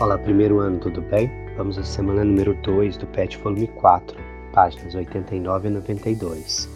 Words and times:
Olá, 0.00 0.16
primeiro 0.16 0.60
ano, 0.60 0.78
tudo 0.78 1.02
bem? 1.02 1.30
Vamos 1.58 1.76
à 1.76 1.84
semana 1.84 2.24
número 2.24 2.54
2 2.62 2.96
do 2.96 3.06
PET 3.08 3.36
Volume 3.36 3.66
4, 3.66 4.16
páginas 4.50 4.94
89 4.94 5.68
a 5.68 5.70
92. 5.72 6.70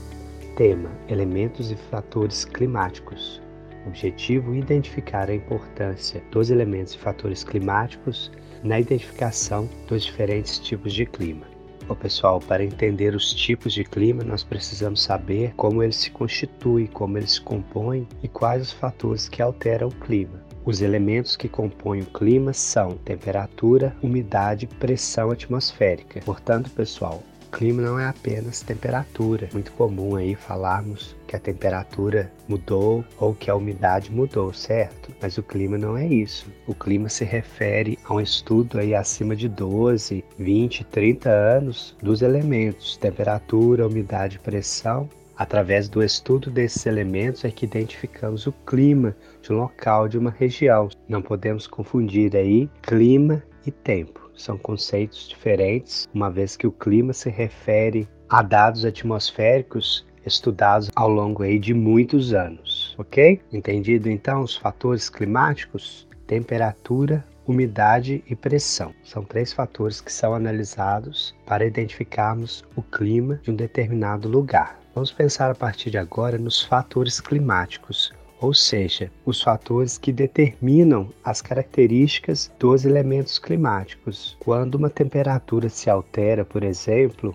Tema: 0.56 0.90
Elementos 1.08 1.70
e 1.70 1.74
fatores 1.74 2.44
climáticos. 2.44 3.40
Objetivo: 3.86 4.54
identificar 4.54 5.30
a 5.30 5.34
importância 5.34 6.22
dos 6.30 6.50
elementos 6.50 6.92
e 6.92 6.98
fatores 6.98 7.42
climáticos 7.42 8.30
na 8.62 8.78
identificação 8.78 9.70
dos 9.88 10.04
diferentes 10.04 10.58
tipos 10.58 10.92
de 10.92 11.06
clima. 11.06 11.46
Bom, 11.88 11.94
pessoal, 11.94 12.40
para 12.40 12.62
entender 12.62 13.14
os 13.14 13.32
tipos 13.32 13.72
de 13.72 13.84
clima, 13.84 14.22
nós 14.22 14.44
precisamos 14.44 15.02
saber 15.02 15.54
como 15.54 15.82
ele 15.82 15.94
se 15.94 16.10
constitui, 16.10 16.88
como 16.88 17.16
ele 17.16 17.26
se 17.26 17.40
compõe 17.40 18.06
e 18.22 18.28
quais 18.28 18.60
os 18.60 18.72
fatores 18.72 19.30
que 19.30 19.40
alteram 19.40 19.88
o 19.88 19.94
clima. 19.94 20.44
Os 20.64 20.80
elementos 20.80 21.36
que 21.36 21.48
compõem 21.48 22.00
o 22.00 22.06
clima 22.06 22.54
são 22.54 22.96
temperatura, 23.04 23.94
umidade 24.02 24.66
pressão 24.66 25.30
atmosférica. 25.30 26.20
Portanto, 26.24 26.70
pessoal, 26.70 27.22
clima 27.52 27.82
não 27.82 28.00
é 28.00 28.06
apenas 28.06 28.62
temperatura. 28.62 29.48
Muito 29.52 29.70
comum 29.72 30.16
aí 30.16 30.34
falarmos 30.34 31.14
que 31.28 31.36
a 31.36 31.38
temperatura 31.38 32.32
mudou 32.48 33.04
ou 33.18 33.34
que 33.34 33.50
a 33.50 33.54
umidade 33.54 34.10
mudou, 34.10 34.52
certo? 34.52 35.12
Mas 35.22 35.38
o 35.38 35.42
clima 35.42 35.78
não 35.78 35.96
é 35.96 36.06
isso. 36.06 36.50
O 36.66 36.74
clima 36.74 37.08
se 37.08 37.24
refere 37.24 37.98
a 38.04 38.14
um 38.14 38.20
estudo 38.20 38.78
aí 38.78 38.94
acima 38.94 39.36
de 39.36 39.48
12, 39.48 40.24
20, 40.38 40.82
30 40.84 41.30
anos 41.30 41.94
dos 42.02 42.22
elementos 42.22 42.96
temperatura, 42.96 43.86
umidade 43.86 44.38
pressão 44.38 45.08
Através 45.36 45.88
do 45.88 46.02
estudo 46.02 46.50
desses 46.50 46.86
elementos 46.86 47.44
é 47.44 47.50
que 47.50 47.64
identificamos 47.64 48.46
o 48.46 48.52
clima 48.66 49.16
de 49.42 49.52
um 49.52 49.56
local, 49.56 50.08
de 50.08 50.18
uma 50.18 50.30
região. 50.30 50.88
Não 51.08 51.20
podemos 51.20 51.66
confundir 51.66 52.36
aí 52.36 52.68
clima 52.82 53.42
e 53.66 53.70
tempo 53.70 54.24
são 54.36 54.58
conceitos 54.58 55.28
diferentes, 55.28 56.08
uma 56.12 56.30
vez 56.30 56.56
que 56.56 56.66
o 56.66 56.72
clima 56.72 57.12
se 57.12 57.30
refere 57.30 58.08
a 58.28 58.42
dados 58.42 58.84
atmosféricos 58.84 60.06
estudados 60.26 60.90
ao 60.94 61.08
longo 61.08 61.42
aí 61.42 61.58
de 61.58 61.74
muitos 61.74 62.32
anos, 62.32 62.94
ok? 62.98 63.40
Entendido 63.52 64.08
então 64.08 64.42
os 64.42 64.56
fatores 64.56 65.10
climáticos? 65.10 66.08
Temperatura, 66.26 67.22
umidade 67.46 68.24
e 68.26 68.34
pressão. 68.34 68.94
São 69.04 69.22
três 69.22 69.52
fatores 69.52 70.00
que 70.00 70.10
são 70.10 70.34
analisados 70.34 71.34
para 71.44 71.66
identificarmos 71.66 72.64
o 72.74 72.82
clima 72.82 73.38
de 73.42 73.50
um 73.50 73.54
determinado 73.54 74.28
lugar. 74.28 74.83
Vamos 74.94 75.10
pensar 75.10 75.50
a 75.50 75.54
partir 75.56 75.90
de 75.90 75.98
agora 75.98 76.38
nos 76.38 76.62
fatores 76.62 77.20
climáticos, 77.20 78.14
ou 78.40 78.54
seja, 78.54 79.10
os 79.26 79.42
fatores 79.42 79.98
que 79.98 80.12
determinam 80.12 81.10
as 81.24 81.42
características 81.42 82.52
dos 82.60 82.84
elementos 82.84 83.36
climáticos. 83.36 84.36
Quando 84.38 84.76
uma 84.76 84.88
temperatura 84.88 85.68
se 85.68 85.90
altera, 85.90 86.44
por 86.44 86.62
exemplo, 86.62 87.34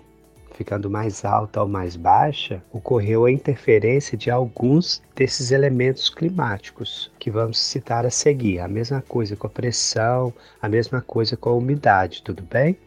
ficando 0.54 0.90
mais 0.90 1.26
alta 1.26 1.62
ou 1.62 1.68
mais 1.68 1.98
baixa, 1.98 2.64
ocorreu 2.72 3.26
a 3.26 3.32
interferência 3.32 4.18
de 4.18 4.32
alguns 4.32 5.02
desses 5.14 5.52
elementos 5.52 6.10
climáticos 6.10 7.12
que 7.20 7.30
vamos 7.30 7.60
citar 7.60 8.06
a 8.06 8.10
seguir. 8.10 8.60
A 8.60 8.70
mesma 8.70 9.02
coisa 9.02 9.36
com 9.36 9.48
a 9.48 9.50
pressão, 9.50 10.34
a 10.62 10.70
mesma 10.70 11.02
coisa 11.02 11.36
com 11.36 11.50
a 11.50 11.56
umidade, 11.56 12.22
tudo 12.24 12.42
bem? 12.42 12.78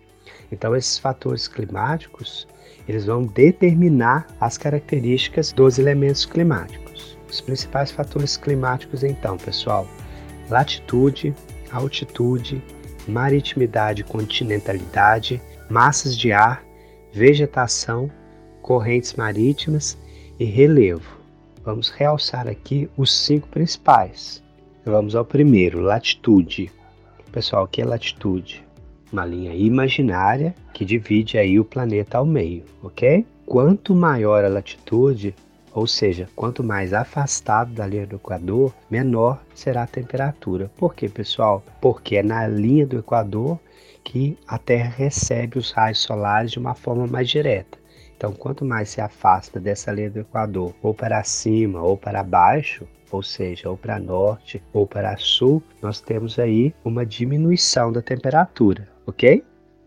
Então 0.51 0.75
esses 0.75 0.99
fatores 0.99 1.47
climáticos, 1.47 2.47
eles 2.89 3.07
vão 3.07 3.23
determinar 3.23 4.27
as 4.41 4.59
características 4.59 5.53
dos 5.53 5.79
elementos 5.79 6.25
climáticos. 6.27 7.19
Os 7.31 7.41
principais 7.41 7.91
fatores 7.91 8.37
climáticos, 8.37 9.03
então, 9.03 9.37
pessoal: 9.37 9.87
latitude, 10.51 11.35
altitude, 11.71 12.63
maritimidade, 13.09 14.05
continentalidade, 14.05 15.41
massas 15.71 16.17
de 16.17 16.33
ar, 16.33 16.63
vegetação, 17.13 18.11
correntes 18.61 19.15
marítimas 19.15 19.99
e 20.39 20.45
relevo. 20.45 21.21
Vamos 21.65 21.91
realçar 21.91 22.49
aqui 22.49 22.91
os 22.97 23.13
cinco 23.13 23.49
principais. 23.49 24.43
Vamos 24.85 25.15
ao 25.15 25.25
primeiro, 25.25 25.81
latitude. 25.81 26.71
Pessoal, 27.31 27.65
o 27.65 27.69
que 27.69 27.81
é 27.81 27.85
latitude? 27.85 28.65
Uma 29.13 29.27
linha 29.27 29.55
imaginária 29.55 30.55
que 30.73 30.87
divide 30.87 31.37
aí 31.37 31.61
o 31.61 31.65
planeta 31.65 32.17
ao 32.17 32.25
meio, 32.25 32.65
ok? 32.83 33.27
Quanto 33.45 33.95
maior 33.95 34.43
a 34.43 34.49
latitude, 34.49 35.35
ou 35.75 35.87
seja, 35.87 36.29
quanto 36.35 36.65
mais 36.65 36.95
afastado 36.95 37.75
da 37.75 37.87
linha 37.87 38.07
do 38.07 38.17
Equador, 38.17 38.75
menor 38.91 39.43
será 39.55 39.83
a 39.83 39.87
temperatura. 39.87 40.71
Por 40.77 40.95
quê, 40.95 41.11
pessoal? 41.11 41.63
Porque 41.81 42.17
é 42.17 42.23
na 42.23 42.47
linha 42.47 42.87
do 42.87 42.99
Equador 42.99 43.59
que 44.03 44.39
a 44.49 44.57
Terra 44.57 44.95
recebe 44.97 45.59
os 45.59 45.71
raios 45.73 45.99
solares 45.99 46.51
de 46.51 46.59
uma 46.59 46.75
forma 46.75 47.07
mais 47.07 47.29
direta. 47.29 47.82
Então, 48.23 48.33
quanto 48.33 48.65
mais 48.65 48.89
se 48.89 49.01
afasta 49.01 49.59
dessa 49.59 49.91
linha 49.91 50.09
do 50.09 50.21
Equador, 50.21 50.73
ou 50.81 50.95
para 50.95 51.25
cima 51.25 51.83
ou 51.83 51.97
para 51.97 52.23
baixo, 52.23 52.87
ou 53.11 53.21
seja, 53.21 53.69
ou 53.69 53.77
para 53.77 53.99
norte 53.99 54.63
ou 54.73 54.87
para 54.87 55.17
sul, 55.17 55.61
nós 55.83 56.01
temos 56.01 56.39
aí 56.39 56.73
uma 56.85 57.05
diminuição 57.05 57.91
da 57.91 58.01
temperatura, 58.01 58.89
ok? 59.05 59.43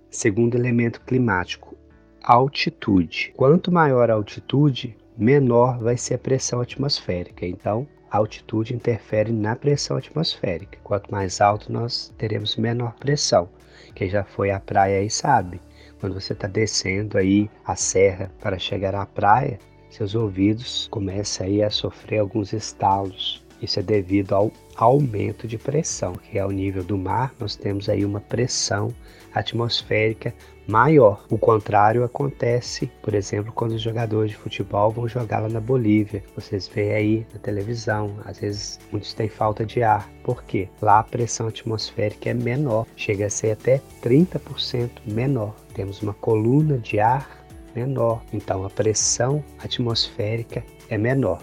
Segundo 0.10 0.56
elemento 0.56 1.00
climático, 1.00 1.78
altitude. 2.22 3.32
Quanto 3.38 3.72
maior 3.72 4.12
a 4.12 4.16
altitude, 4.16 4.98
menor 5.18 5.80
vai 5.80 5.96
ser 5.96 6.16
a 6.16 6.20
pressão 6.20 6.60
atmosférica. 6.60 7.46
Então, 7.46 7.88
a 8.12 8.18
altitude 8.18 8.76
interfere 8.76 9.32
na 9.32 9.56
pressão 9.56 9.96
atmosférica. 9.96 10.78
Quanto 10.84 11.10
mais 11.10 11.40
alto, 11.40 11.72
nós 11.72 12.14
teremos 12.18 12.58
menor 12.58 12.96
pressão. 12.96 13.48
Quem 13.96 14.10
já 14.10 14.26
foi 14.26 14.52
à 14.52 14.60
praia 14.60 15.00
aí 15.00 15.10
sabe. 15.10 15.62
Quando 16.06 16.22
você 16.22 16.34
está 16.34 16.48
descendo 16.48 17.18
aí 17.18 17.50
a 17.66 17.76
serra 17.76 18.32
para 18.40 18.60
chegar 18.60 18.94
à 18.94 19.08
praia, 19.08 19.58
seus 19.90 20.14
ouvidos 20.14 20.88
começam 20.92 21.48
aí 21.48 21.64
a 21.64 21.72
sofrer 21.72 22.20
alguns 22.20 22.54
estalos. 22.54 23.44
Isso 23.62 23.80
é 23.80 23.84
devido 23.84 24.34
ao 24.34 24.52
aumento 24.76 25.48
de 25.48 25.58
pressão, 25.58 26.14
que 26.14 26.38
é 26.38 26.46
o 26.46 26.52
nível 26.52 26.84
do 26.84 26.98
mar, 26.98 27.34
nós 27.40 27.56
temos 27.56 27.88
aí 27.90 28.04
uma 28.04 28.20
pressão 28.20 28.94
atmosférica 29.34 30.34
maior. 30.68 31.26
O 31.30 31.38
contrário 31.38 32.04
acontece, 32.04 32.88
por 33.02 33.14
exemplo, 33.14 33.52
quando 33.52 33.72
os 33.72 33.82
jogadores 33.82 34.32
de 34.32 34.38
futebol 34.38 34.92
vão 34.92 35.08
jogar 35.08 35.40
lá 35.40 35.50
na 35.50 35.60
Bolívia. 35.60 36.24
Vocês 36.36 36.68
veem 36.68 36.94
aí 36.94 37.28
na 37.34 37.40
televisão, 37.40 38.16
às 38.26 38.40
vezes 38.40 38.80
muitos 38.92 39.14
têm 39.14 39.30
falta 39.30 39.66
de 39.66 39.84
ar. 39.84 40.10
Por 40.24 40.44
quê? 40.44 40.68
Lá 40.82 41.00
a 41.00 41.04
pressão 41.04 41.48
atmosférica 41.48 42.30
é 42.30 42.34
menor, 42.34 42.86
chega 42.96 43.28
a 43.28 43.30
ser 43.30 43.52
até 43.52 43.82
30% 44.02 44.90
menor. 45.06 45.56
Temos 45.74 46.02
uma 46.02 46.14
coluna 46.14 46.78
de 46.78 47.00
ar 47.00 47.46
menor, 47.76 48.24
então 48.32 48.66
a 48.66 48.70
pressão 48.70 49.44
atmosférica 49.60 50.64
é 50.90 50.98
menor. 50.98 51.42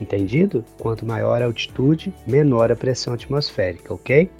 Entendido? 0.00 0.64
Quanto 0.78 1.06
maior 1.06 1.40
a 1.40 1.46
altitude, 1.46 2.12
menor 2.26 2.70
a 2.72 2.76
pressão 2.76 3.14
atmosférica, 3.14 3.94
ok? 3.94 4.30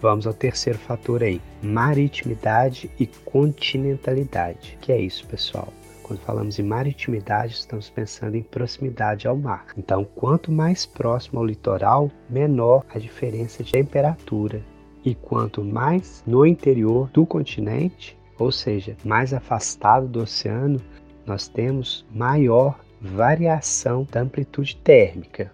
Vamos 0.00 0.26
ao 0.26 0.32
terceiro 0.32 0.78
fator 0.78 1.22
aí, 1.22 1.40
maritimidade 1.62 2.90
e 3.00 3.06
continentalidade. 3.06 4.78
Que 4.80 4.92
é 4.92 5.00
isso, 5.00 5.26
pessoal? 5.26 5.72
Quando 6.08 6.20
falamos 6.20 6.58
em 6.58 6.62
maritimidade, 6.62 7.54
estamos 7.54 7.90
pensando 7.90 8.36
em 8.36 8.42
proximidade 8.42 9.28
ao 9.28 9.36
mar. 9.36 9.66
Então, 9.76 10.04
quanto 10.14 10.50
mais 10.50 10.86
próximo 10.86 11.40
ao 11.40 11.44
litoral, 11.44 12.10
menor 12.30 12.86
a 12.94 12.98
diferença 12.98 13.62
de 13.62 13.72
temperatura. 13.72 14.62
E 15.04 15.14
quanto 15.14 15.62
mais 15.64 16.22
no 16.26 16.46
interior 16.46 17.10
do 17.10 17.26
continente, 17.26 18.16
ou 18.38 18.52
seja, 18.52 18.96
mais 19.04 19.34
afastado 19.34 20.06
do 20.06 20.22
oceano, 20.22 20.80
nós 21.26 21.48
temos 21.48 22.06
maior 22.10 22.78
variação 23.00 24.06
da 24.10 24.20
amplitude 24.20 24.76
térmica. 24.76 25.52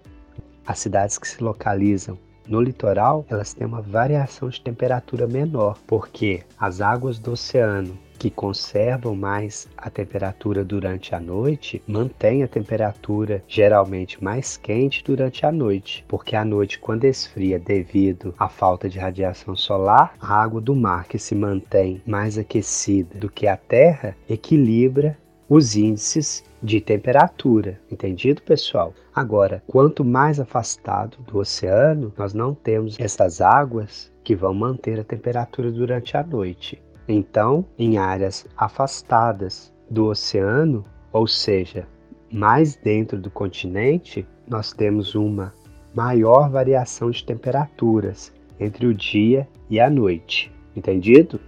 As 0.66 0.78
cidades 0.78 1.18
que 1.18 1.28
se 1.28 1.42
localizam 1.42 2.18
no 2.48 2.60
litoral, 2.60 3.24
elas 3.28 3.54
têm 3.54 3.66
uma 3.66 3.80
variação 3.80 4.48
de 4.48 4.60
temperatura 4.60 5.26
menor, 5.26 5.78
porque 5.86 6.42
as 6.58 6.80
águas 6.80 7.18
do 7.18 7.32
oceano 7.32 7.98
que 8.18 8.30
conservam 8.30 9.14
mais 9.14 9.68
a 9.76 9.90
temperatura 9.90 10.64
durante 10.64 11.14
a 11.14 11.20
noite, 11.20 11.82
mantêm 11.86 12.42
a 12.42 12.48
temperatura 12.48 13.44
geralmente 13.46 14.22
mais 14.22 14.56
quente 14.56 15.04
durante 15.04 15.44
a 15.44 15.52
noite, 15.52 16.04
porque 16.08 16.34
à 16.34 16.44
noite, 16.44 16.78
quando 16.78 17.04
esfria 17.04 17.58
devido 17.58 18.34
à 18.38 18.48
falta 18.48 18.88
de 18.88 18.98
radiação 18.98 19.54
solar, 19.54 20.14
a 20.18 20.42
água 20.42 20.60
do 20.60 20.74
mar 20.74 21.06
que 21.06 21.18
se 21.18 21.34
mantém 21.34 22.00
mais 22.06 22.38
aquecida 22.38 23.18
do 23.18 23.30
que 23.30 23.46
a 23.46 23.56
terra 23.56 24.16
equilibra 24.28 25.18
os 25.48 25.76
índices 25.76 26.44
de 26.62 26.80
temperatura. 26.80 27.80
Entendido, 27.90 28.42
pessoal? 28.42 28.94
Agora, 29.14 29.62
quanto 29.66 30.04
mais 30.04 30.40
afastado 30.40 31.18
do 31.26 31.38
oceano, 31.38 32.12
nós 32.16 32.32
não 32.32 32.54
temos 32.54 32.98
essas 32.98 33.40
águas 33.40 34.12
que 34.22 34.34
vão 34.34 34.54
manter 34.54 34.98
a 34.98 35.04
temperatura 35.04 35.70
durante 35.70 36.16
a 36.16 36.22
noite. 36.22 36.82
Então, 37.06 37.64
em 37.78 37.98
áreas 37.98 38.46
afastadas 38.56 39.72
do 39.90 40.06
oceano, 40.06 40.84
ou 41.12 41.26
seja, 41.26 41.86
mais 42.32 42.74
dentro 42.74 43.20
do 43.20 43.30
continente, 43.30 44.26
nós 44.48 44.72
temos 44.72 45.14
uma 45.14 45.52
maior 45.94 46.50
variação 46.50 47.10
de 47.10 47.24
temperaturas 47.24 48.32
entre 48.58 48.86
o 48.86 48.94
dia 48.94 49.46
e 49.68 49.78
a 49.78 49.88
noite. 49.88 50.50
Entendido? 50.74 51.38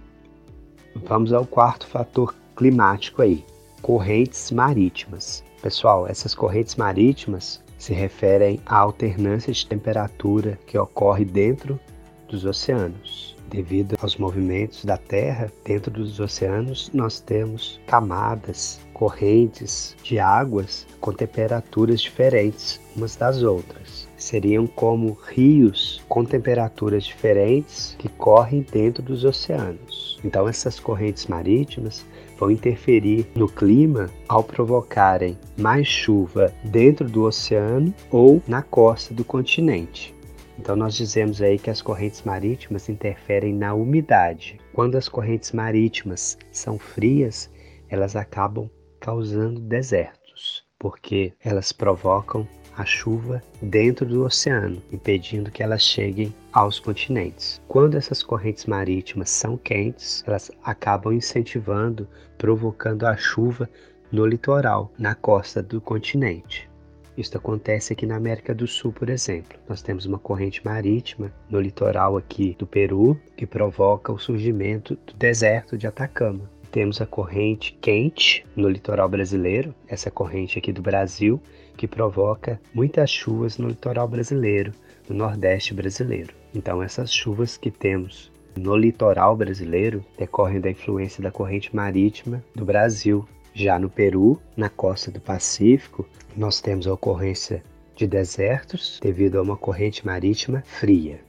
Vamos 0.95 1.33
ao 1.33 1.45
quarto 1.45 1.87
fator 1.87 2.33
climático 2.55 3.21
aí: 3.21 3.43
correntes 3.81 4.51
marítimas. 4.51 5.43
Pessoal, 5.61 6.07
essas 6.07 6.35
correntes 6.35 6.75
marítimas 6.75 7.63
se 7.77 7.93
referem 7.93 8.59
à 8.65 8.77
alternância 8.77 9.53
de 9.53 9.65
temperatura 9.65 10.57
que 10.65 10.77
ocorre 10.77 11.25
dentro 11.25 11.79
dos 12.27 12.45
oceanos. 12.45 13.35
Devido 13.49 13.95
aos 14.01 14.17
movimentos 14.17 14.83
da 14.83 14.97
Terra 14.97 15.49
dentro 15.63 15.89
dos 15.89 16.19
oceanos, 16.19 16.91
nós 16.93 17.21
temos 17.21 17.79
camadas, 17.87 18.81
correntes 18.93 19.95
de 20.03 20.19
águas 20.19 20.85
com 20.99 21.13
temperaturas 21.13 22.01
diferentes 22.01 22.81
umas 22.93 23.15
das 23.15 23.41
outras. 23.43 24.05
Seriam 24.17 24.67
como 24.67 25.17
rios 25.27 26.03
com 26.09 26.25
temperaturas 26.25 27.05
diferentes 27.05 27.95
que 27.97 28.09
correm 28.09 28.65
dentro 28.69 29.01
dos 29.01 29.23
oceanos. 29.23 30.19
Então, 30.25 30.47
essas 30.47 30.77
correntes 30.79 31.27
marítimas 31.27 32.05
vão 32.37 32.51
interferir 32.51 33.27
no 33.35 33.47
clima 33.47 34.09
ao 34.27 34.43
provocarem 34.43 35.37
mais 35.57 35.87
chuva 35.87 36.53
dentro 36.63 37.09
do 37.09 37.23
oceano 37.23 37.93
ou 38.11 38.41
na 38.47 38.61
costa 38.61 39.13
do 39.13 39.23
continente. 39.23 40.15
Então 40.59 40.75
nós 40.75 40.95
dizemos 40.95 41.41
aí 41.41 41.57
que 41.59 41.69
as 41.69 41.81
correntes 41.81 42.23
marítimas 42.23 42.89
interferem 42.89 43.53
na 43.53 43.73
umidade. 43.73 44.59
Quando 44.73 44.95
as 44.95 45.07
correntes 45.07 45.51
marítimas 45.51 46.37
são 46.51 46.79
frias, 46.79 47.49
elas 47.89 48.15
acabam 48.15 48.69
causando 48.99 49.59
desertos, 49.59 50.65
porque 50.79 51.33
elas 51.43 51.71
provocam 51.71 52.47
a 52.77 52.85
chuva 52.85 53.41
dentro 53.61 54.05
do 54.05 54.23
oceano, 54.23 54.81
impedindo 54.91 55.49
que 55.49 55.63
elas 55.63 55.81
cheguem 55.81 56.33
aos 56.53 56.79
continentes. 56.79 57.59
Quando 57.67 57.97
essas 57.97 58.21
correntes 58.21 58.65
marítimas 58.65 59.31
são 59.31 59.57
quentes, 59.57 60.23
elas 60.27 60.51
acabam 60.63 61.11
incentivando, 61.11 62.07
provocando 62.37 63.05
a 63.05 63.17
chuva 63.17 63.67
no 64.11 64.25
litoral, 64.25 64.91
na 64.97 65.15
costa 65.15 65.61
do 65.61 65.81
continente. 65.81 66.69
Isso 67.17 67.35
acontece 67.35 67.93
aqui 67.93 68.05
na 68.05 68.15
América 68.15 68.53
do 68.53 68.67
Sul, 68.67 68.93
por 68.93 69.09
exemplo. 69.09 69.57
Nós 69.67 69.81
temos 69.81 70.05
uma 70.05 70.19
corrente 70.19 70.63
marítima 70.63 71.33
no 71.49 71.59
litoral 71.59 72.15
aqui 72.15 72.55
do 72.59 72.67
Peru 72.67 73.19
que 73.35 73.47
provoca 73.47 74.13
o 74.13 74.19
surgimento 74.19 74.95
do 75.07 75.15
deserto 75.15 75.75
de 75.75 75.87
Atacama. 75.87 76.47
Temos 76.71 77.01
a 77.01 77.05
corrente 77.05 77.77
quente 77.81 78.45
no 78.55 78.69
litoral 78.69 79.07
brasileiro, 79.07 79.73
essa 79.87 80.11
corrente 80.11 80.59
aqui 80.59 80.71
do 80.71 80.81
Brasil, 80.81 81.41
que 81.75 81.87
provoca 81.87 82.59
muitas 82.73 83.09
chuvas 83.09 83.57
no 83.57 83.67
litoral 83.67 84.07
brasileiro, 84.07 84.71
no 85.07 85.15
Nordeste 85.15 85.73
brasileiro. 85.73 86.33
Então, 86.53 86.81
essas 86.81 87.11
chuvas 87.13 87.55
que 87.57 87.71
temos 87.71 88.31
no 88.55 88.75
litoral 88.75 89.35
brasileiro 89.35 90.03
decorrem 90.17 90.59
da 90.59 90.71
influência 90.71 91.21
da 91.21 91.31
corrente 91.31 91.75
marítima 91.75 92.43
do 92.55 92.65
Brasil, 92.65 93.27
já 93.53 93.79
no 93.79 93.89
Peru, 93.89 94.39
na 94.55 94.69
costa 94.69 95.09
do 95.09 95.19
Pacífico, 95.19 96.07
nós 96.35 96.59
temos 96.61 96.87
a 96.87 96.93
ocorrência 96.93 97.63
de 97.95 98.05
desertos 98.05 98.99
devido 99.01 99.39
a 99.39 99.41
uma 99.41 99.57
corrente 99.57 100.05
marítima 100.05 100.61
fria. 100.65 101.26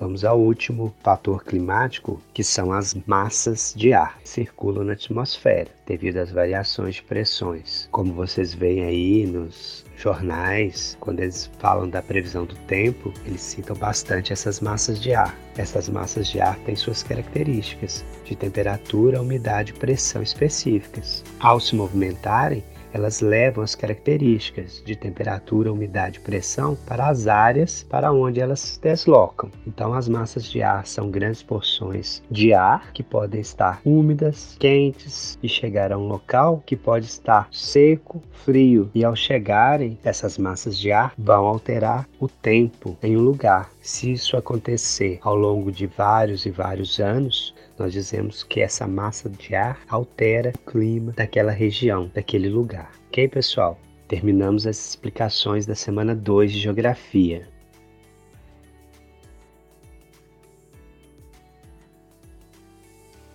Vamos 0.00 0.24
ao 0.24 0.38
último 0.38 0.94
fator 1.02 1.44
climático, 1.44 2.22
que 2.32 2.44
são 2.44 2.70
as 2.70 2.94
massas 3.04 3.74
de 3.76 3.92
ar 3.92 4.18
que 4.20 4.28
circulam 4.28 4.84
na 4.84 4.92
atmosfera, 4.92 5.70
devido 5.84 6.18
às 6.18 6.30
variações 6.30 6.96
de 6.96 7.02
pressões. 7.02 7.88
Como 7.90 8.14
vocês 8.14 8.54
veem 8.54 8.84
aí 8.84 9.26
nos 9.26 9.84
jornais, 9.96 10.96
quando 11.00 11.18
eles 11.18 11.50
falam 11.58 11.90
da 11.90 12.00
previsão 12.00 12.44
do 12.44 12.54
tempo, 12.68 13.12
eles 13.26 13.40
citam 13.40 13.74
bastante 13.74 14.32
essas 14.32 14.60
massas 14.60 15.00
de 15.00 15.12
ar. 15.12 15.36
Essas 15.56 15.88
massas 15.88 16.28
de 16.28 16.40
ar 16.40 16.56
têm 16.60 16.76
suas 16.76 17.02
características 17.02 18.04
de 18.24 18.36
temperatura, 18.36 19.20
umidade 19.20 19.72
e 19.72 19.78
pressão 19.78 20.22
específicas. 20.22 21.24
Ao 21.40 21.58
se 21.58 21.74
movimentarem, 21.74 22.62
elas 22.92 23.20
levam 23.20 23.62
as 23.62 23.74
características 23.74 24.82
de 24.84 24.96
temperatura, 24.96 25.72
umidade 25.72 26.18
e 26.18 26.22
pressão 26.22 26.76
para 26.86 27.08
as 27.08 27.26
áreas 27.26 27.82
para 27.82 28.12
onde 28.12 28.40
elas 28.40 28.60
se 28.60 28.80
deslocam. 28.80 29.50
Então, 29.66 29.94
as 29.94 30.08
massas 30.08 30.44
de 30.44 30.62
ar 30.62 30.86
são 30.86 31.10
grandes 31.10 31.42
porções 31.42 32.22
de 32.30 32.52
ar 32.52 32.92
que 32.92 33.02
podem 33.02 33.40
estar 33.40 33.80
úmidas, 33.84 34.56
quentes 34.58 35.38
e 35.42 35.48
chegar 35.48 35.92
a 35.92 35.98
um 35.98 36.06
local 36.06 36.62
que 36.64 36.76
pode 36.76 37.06
estar 37.06 37.48
seco, 37.52 38.22
frio. 38.44 38.90
E 38.94 39.04
ao 39.04 39.14
chegarem, 39.14 39.98
essas 40.02 40.38
massas 40.38 40.78
de 40.78 40.90
ar 40.92 41.12
vão 41.18 41.46
alterar 41.46 42.08
o 42.18 42.28
tempo 42.28 42.96
em 43.02 43.16
um 43.16 43.20
lugar. 43.20 43.70
Se 43.80 44.12
isso 44.12 44.36
acontecer 44.36 45.18
ao 45.22 45.34
longo 45.34 45.72
de 45.72 45.86
vários 45.86 46.46
e 46.46 46.50
vários 46.50 47.00
anos, 47.00 47.54
nós 47.78 47.92
dizemos 47.92 48.42
que 48.42 48.60
essa 48.60 48.86
massa 48.86 49.28
de 49.28 49.54
ar 49.54 49.80
altera 49.88 50.52
o 50.54 50.70
clima 50.70 51.12
daquela 51.12 51.52
região, 51.52 52.10
daquele 52.14 52.48
lugar. 52.48 52.90
Ok, 53.08 53.28
pessoal? 53.28 53.78
Terminamos 54.08 54.66
as 54.66 54.88
explicações 54.90 55.66
da 55.66 55.74
semana 55.74 56.14
2 56.14 56.52
de 56.52 56.58
Geografia. 56.58 57.46